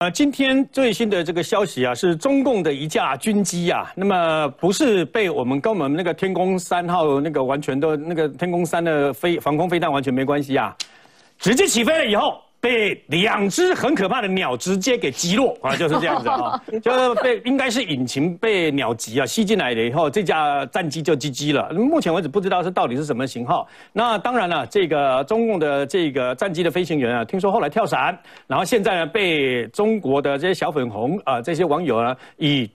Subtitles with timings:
[0.00, 10.72] 呃，今天最新的这个消息啊，是中共的一架军机啊，那么不是被我们跟我们那个天宫三号那个完全的那个天宫三的飞防空飞弹完全没关系啊，
[11.36, 12.40] 直接起飞了以后。
[12.60, 21.72] 被两只很可怕的鸟直接给击落啊， 就是这样子啊， 就被应该是引擎被鸟击啊吸进来了以后，这架战机就击击了。
[21.72, 23.68] 目前为止不知道是到底是什么型号。
[23.92, 28.18] 那当然了，这个中共的这个战机的飞行员啊，听说后来跳伞，
[28.48, 32.68] 然后现在呢被中国的这些小粉红啊这些网友呢以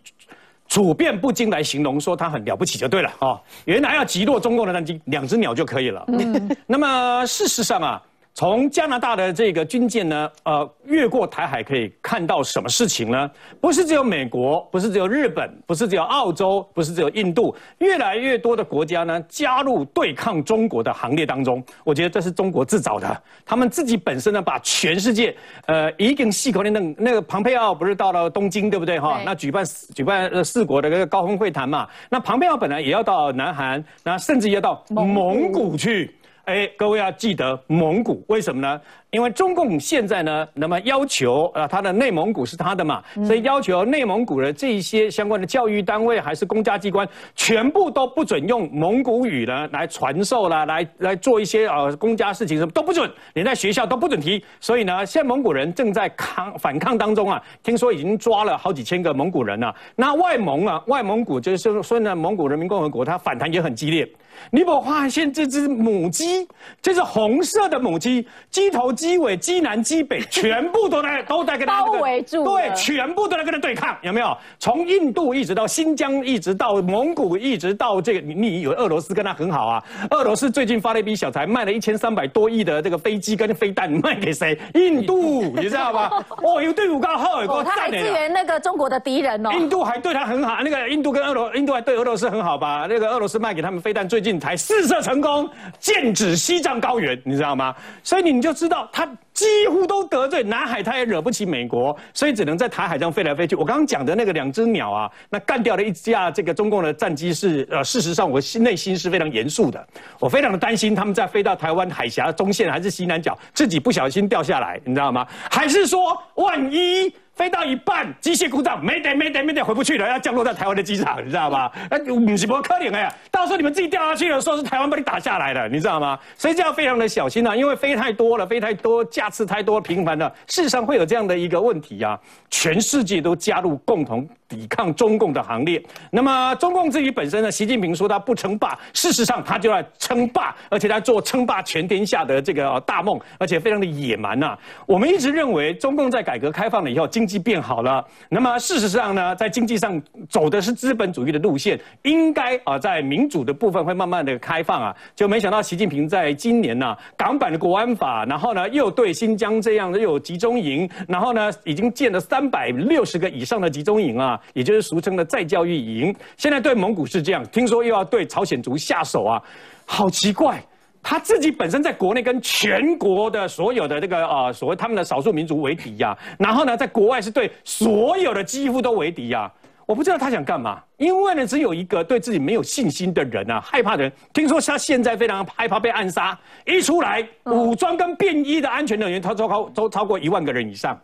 [0.70, 3.38] 处变不惊来形容，说他很了不起就对了啊。
[3.66, 6.05] 原来要击落中共的战机，两只鸟就可以了。
[6.66, 8.02] 那么事实上啊。
[8.36, 13.30] 从加拿大的这个军舰呢，呃，越过台海可以看到什么事情呢？
[13.62, 21.64] 不是只有美国，不是只有日本，不是只有澳洲，不是只有印度，越来越多的国家呢加入对抗中国的行列当中。
[21.84, 25.35] 我觉得这是中国自找的，他们自己本身呢把全世界，
[25.68, 29.22] 呃，一根细口的那那个庞佩奥不是到了东京对不对哈？
[29.24, 29.63] 那举办
[29.94, 36.16] 举办呃四国的那个高峰会谈嘛，那庞佩奥本来也要到南韩，那甚至要到蒙古去。
[36.46, 38.82] 哎，各位要记得蒙古，为什么呢？
[39.12, 54.44] 因为中共现在呢，那么要求啊，他的内蒙古是他的嘛，所以要求内蒙古的这一些相关的教育单位还是公家机关，全部都不准用蒙古语呢来传授啦，来来做一些啊公家事情什么都不准，连在学校都不准提。
[54.60, 59.74] 所以呢，现在蒙古人正在抗反抗当中啊，听说已经抓了好几千个蒙古人了。
[59.96, 64.06] 那外蒙啊，外蒙古就是说呢，蒙古人民共和国，它反弹也很激烈。
[64.51, 66.47] 你有没有发现这只母鸡，
[66.81, 74.35] 这是红色的母鸡，鸡头、鸡尾、鸡南、鸡北，全部都在都在跟它包围住，对，全部都在跟它对抗，有没有？
[74.59, 79.84] 从印度一直到新疆，一直到蒙古，一直到这个，你你以为俄罗斯跟它很好啊？
[80.11, 84.57] 俄罗斯最近发了一笔小财，卖了一千三百多亿的这个飞机跟飞弹，卖给谁？
[84.73, 86.09] 印度，你知道吧？
[86.44, 89.49] 哦，有队伍高好，有他还支援那个中国的敌人哦。
[89.53, 92.85] 印度还对他很好，那个印度跟俄罗，印度还对俄罗斯很好吧？
[92.89, 95.47] 那个俄罗斯卖给他们飞弹，最近才试射成功，
[95.78, 97.75] 剑指西藏高原，你知道吗？
[98.01, 99.07] 所以你们就知道他。
[99.34, 103.56] 几乎都得罪南海，他也惹不起美国，所以只能在台海上飞来飞去。
[103.56, 109.84] 我刚刚讲的那个两只鸟啊，那干掉了一架这个中共的战机是呃，事实上我心内心是非常严肃的，
[110.19, 115.25] 我非常的担心他们在飞到台湾海峡中线还是西南角，自己不小心掉下来，你知道吗？
[115.50, 117.11] 还是说万一？
[117.35, 121.71] 飞到一半，机械故障，没得没得没得，回不去了，要降落在台湾的机场，你知道吗？
[121.89, 126.17] 那不是不可能哎，到时候你们自己掉下去了，说是台湾把你打下来的，你知道吗？
[126.38, 132.19] 所以这要非常的小心啊，因为飞太多了，飞太多，架次太多，频繁的，事实上会有这样的一个问题呀。
[132.51, 135.83] 全世界都加入共同抵抗中共的行列。
[136.11, 137.51] 那么中共自己本身呢？
[137.51, 144.55] 习近平说他不称霸，事实上他就在称霸，而且在做称霸全天下的这个大梦，而且非常的野蛮呐。
[144.85, 148.06] 我们一直认为中共在改革开放了以后，经经济变好了。
[148.28, 154.94] 那么事实上呢，在经济上走的是资本主义的路线，应该啊在民主的部分会慢慢的开放啊。
[155.16, 162.19] 就没想到习近平在今年呢，港版的国安法，然后呢又对新疆这样的又有集中营，然后呢已经建了。
[162.19, 166.16] 三百六十个以上的集中营啊，也就是俗称的再教育营。
[166.35, 169.40] 现在对蒙古是这样，听说又要对朝鲜族下手啊，
[169.85, 170.59] 好奇怪！
[171.03, 179.52] 他自己本身在国内跟全国的所有的这个啊，所谓他们的少数民族为敌呀，然后呢，在国外是对所有的几乎都为敌呀。
[179.86, 184.12] 我不知道他想干嘛，因为呢，只有一个对自己没有信心的人啊，害怕的人。
[184.31, 190.97] 听说他现在非常害怕被暗杀，一出来武装跟便衣的安全人员，他超超都超过一万个人以上。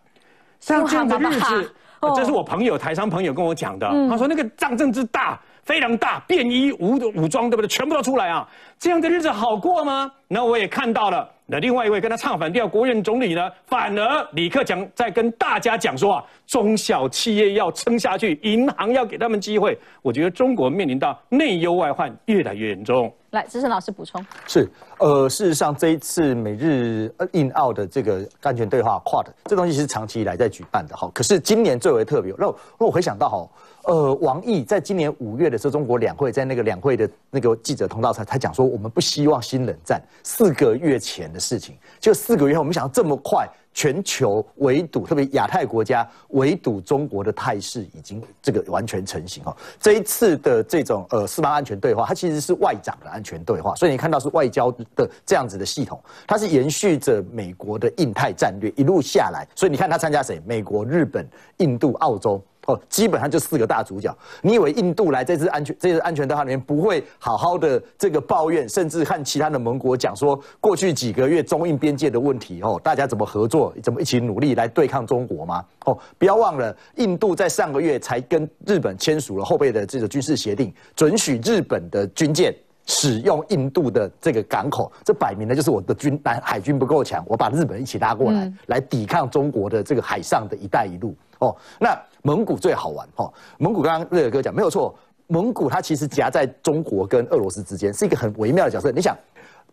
[0.62, 1.76] 像这样的日子，
[2.16, 3.86] 这是我朋友台商朋友跟我讲的。
[4.10, 7.68] 他说那个仗政之大，非常大，便衣武武装对不对？
[7.68, 8.48] 全部都出来啊！
[8.80, 10.10] 这样的日子好过吗？
[10.30, 11.30] 那我也看到了。
[11.52, 19.78] 那另外一位跟他唱反调，国务院总理呢，反而李克强在跟大家讲说啊，中小企业要撑下去，银行要给他们机会。
[20.02, 23.12] 我觉得中国面临到内忧外患越来越严重。
[23.32, 24.24] 来，资深老师补充。
[24.48, 24.70] 是，
[25.00, 32.34] 呃，事实上这一次美日印澳的这个安全对话 QUAD 这东西是长期以来在举办的哈，可是今年最为特别。
[32.38, 32.46] 那
[32.78, 33.50] 那我回想到哈。
[33.86, 40.02] 呃，王毅在今年五月的时候，中国两会在那个两会的那个记者通道上，他讲说，我们不希望新冷战。
[40.24, 49.56] 四个月前的事情，就四个月后，我们想这么快，全球围堵，特别亚太国家围堵中国的态势已经这个完全成型哦。
[49.80, 60.42] 这一次的这种呃四方安全对话，它其实是外长的安全对话，所以你看到是外交的这样子的系统，它是延续着美国的印太战略一路下来，所以你看他参加谁？
[60.46, 61.28] 美国、日本、
[61.58, 62.44] 印度、澳洲。
[62.66, 64.16] 哦，基本上就四个大主角。
[64.42, 75.66] 你以为印度来这次安全这次安全对话里面不会好好的这个抱怨，甚至和其他的盟国讲说，过去几个月中印边界的问题哦，大家怎么合作，怎么一起努力来对抗中国吗？
[75.86, 82.54] 哦，不要忘了，印度在上个月才跟日本签署了后备的这个军事协定，准许日本的军舰。
[82.90, 91.16] 使用印度的这个港口，这摆明了就是我的军南海军不够强，我把日本一起拉过来，来抵抗中国的这个海上的一带一路。
[91.38, 94.94] 哦，那蒙古最好玩哦，蒙古刚刚瑞尔哥讲没有错，
[95.28, 98.92] 蒙古它其实夹在中国跟俄罗斯之间，是一个很微妙的角色。
[98.92, 99.16] 你想，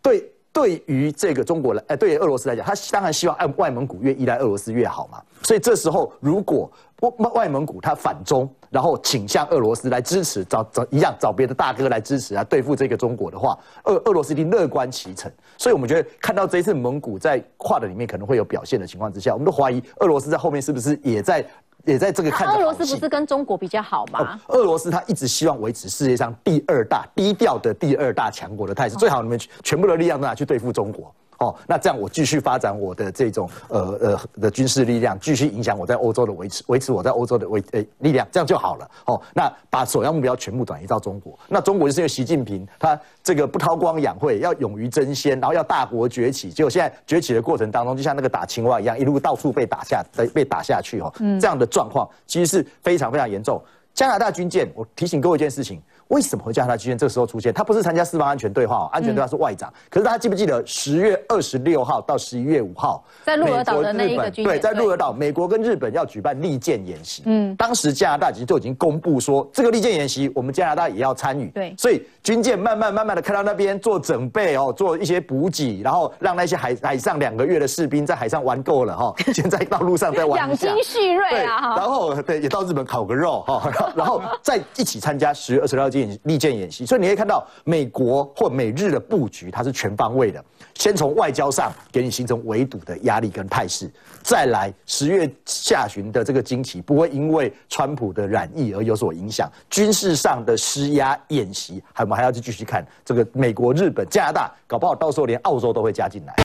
[0.02, 0.30] 对。
[0.56, 5.22] 对于这个中国来，哎，对于俄罗斯来讲，他当然希望外外蒙古越依赖俄罗斯越好嘛。
[5.42, 6.72] 所以这时候，如果
[7.18, 15.30] 外外蒙古他反中，然后倾向俄罗斯来支持，找找一样找别的大哥来支持啊，对付这个中国的话，俄俄罗斯一定乐观其成。
[15.58, 21.44] 所以我们觉得看到这一次蒙古在跨的里面可能会有表现的情况之下，我们都怀疑俄罗斯在后面是不是也在。
[21.86, 22.46] 也在这个看。
[22.48, 24.38] 俄罗斯不是跟中国比较好吗？
[24.48, 31.14] 俄罗斯他一直希望维持世界上第二大低调的第二大强国的态势，最好你们全部的力量都拿去对付中国。
[31.38, 38.90] 哦，那这样我继续发展我的这种呃呃的军事力量，继续影响我在欧洲的维持，维持我在欧洲的维呃力量，这样就好了。
[39.06, 41.38] 哦，那把首要目标全部转移到中国。
[41.48, 46.50] 那中国就是因为习近平他这个不韬光养晦，要勇于争先，然后要大国崛起。
[46.50, 51.00] 结果现在崛起的过程当中，就像那个打青蛙一样，一路到处被打下，被被打下去。
[51.00, 53.62] 哦，这样的状况其实是非常非常严重。
[53.92, 55.82] 加拿大军舰，我提醒各位一件事情。
[56.08, 57.52] 为什么会加拿大军舰这个时候出现？
[57.52, 59.72] 他不是参加四方安全对话，安全对话是外长。
[59.90, 67.22] 可是大家记不记得十月二十六号到十一月五号，在鹿儿岛的那一个军对，在鹿儿岛，美国跟日本要举办利剑演习。
[67.26, 71.48] 嗯，当时加拿大其实就已经公布说，这个利剑演习我们加拿大也要参与。
[71.48, 81.74] 对，所以军舰慢慢慢慢的开到那边做准备哦，做一些补给，然后让那些海海上两个月的士兵在海上玩够了哈， 现在到路上再玩养精蓄锐啊。
[81.76, 86.84] 然后对，也到日本烤个肉 哈，然后再一起参加十月二十六号剑利剑演习。
[86.84, 90.44] 所以你可以看到，美国或美日的布局，它是全方位的。
[90.74, 93.90] 先从外交上给你形成围堵的压力跟态势，
[94.22, 99.50] 再来十月下旬的这个惊奇，不会因为川普的染疫而有所影响。
[99.70, 106.34] 军事上的施压演习，还我们还要去继续看这个美国、日本、加拿大，搞不好到时候连澳洲都会加进来。